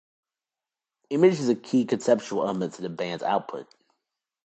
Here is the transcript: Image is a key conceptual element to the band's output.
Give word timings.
Image 1.11 1.39
is 1.39 1.49
a 1.49 1.53
key 1.55 1.85
conceptual 1.85 2.41
element 2.47 2.73
to 2.73 2.81
the 2.81 2.89
band's 2.89 3.21
output. 3.21 3.67